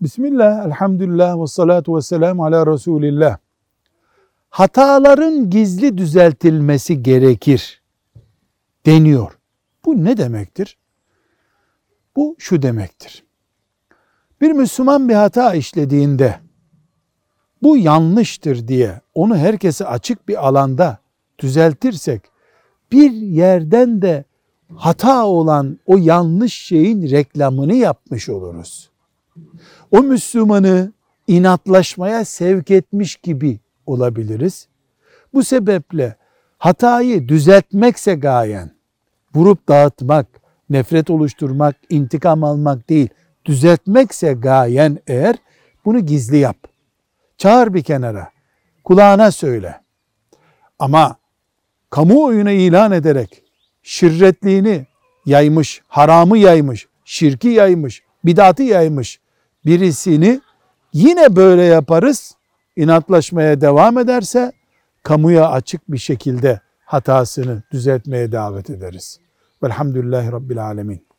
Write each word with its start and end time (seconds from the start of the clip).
Bismillah, 0.00 0.66
elhamdülillah 0.66 1.42
ve 1.42 1.46
salatu 1.46 1.96
ve 1.96 2.02
selamu 2.02 2.44
ala 2.44 2.66
Resulillah. 2.66 3.38
Hataların 4.50 5.50
gizli 5.50 5.98
düzeltilmesi 5.98 7.02
gerekir 7.02 7.82
deniyor. 8.86 9.38
Bu 9.84 10.04
ne 10.04 10.16
demektir? 10.16 10.78
Bu 12.16 12.36
şu 12.38 12.62
demektir. 12.62 13.24
Bir 14.40 14.52
Müslüman 14.52 15.08
bir 15.08 15.14
hata 15.14 15.54
işlediğinde 15.54 16.40
bu 17.62 17.76
yanlıştır 17.76 18.68
diye 18.68 19.00
onu 19.14 19.36
herkese 19.36 19.86
açık 19.86 20.28
bir 20.28 20.48
alanda 20.48 20.98
düzeltirsek 21.38 22.22
bir 22.92 23.12
yerden 23.12 24.02
de 24.02 24.24
hata 24.76 25.26
olan 25.26 25.78
o 25.86 25.96
yanlış 25.96 26.54
şeyin 26.54 27.10
reklamını 27.10 27.74
yapmış 27.74 28.28
oluruz. 28.28 28.90
O 29.90 30.02
Müslümanı 30.02 30.92
inatlaşmaya 31.26 32.24
sevk 32.24 32.70
etmiş 32.70 33.16
gibi 33.16 33.60
olabiliriz. 33.86 34.68
Bu 35.34 35.44
sebeple 35.44 36.16
hatayı 36.58 37.28
düzeltmekse 37.28 38.14
gayen, 38.14 38.70
vurup 39.34 39.68
dağıtmak, 39.68 40.26
nefret 40.70 41.10
oluşturmak, 41.10 41.76
intikam 41.88 42.44
almak 42.44 42.88
değil, 42.88 43.08
düzeltmekse 43.44 44.32
gayen 44.32 44.98
eğer 45.06 45.36
bunu 45.84 46.06
gizli 46.06 46.36
yap. 46.36 46.56
Çağır 47.38 47.74
bir 47.74 47.82
kenara, 47.82 48.30
kulağına 48.84 49.30
söyle. 49.30 49.80
Ama 50.78 51.16
kamuoyuna 51.90 52.50
ilan 52.50 52.92
ederek 52.92 53.42
şirretliğini 53.82 54.86
yaymış, 55.26 55.82
haramı 55.88 56.38
yaymış, 56.38 56.88
şirki 57.04 57.48
yaymış, 57.48 58.02
bidatı 58.24 58.62
yaymış 58.62 59.20
birisini 59.66 60.40
yine 60.92 61.36
böyle 61.36 61.62
yaparız. 61.62 62.34
inatlaşmaya 62.76 63.60
devam 63.60 63.98
ederse 63.98 64.52
kamuya 65.02 65.50
açık 65.50 65.92
bir 65.92 65.98
şekilde 65.98 66.60
hatasını 66.84 67.62
düzeltmeye 67.72 68.32
davet 68.32 68.70
ederiz. 68.70 69.20
Velhamdülillahi 69.62 70.32
Rabbil 70.32 70.64
Alemin. 70.64 71.09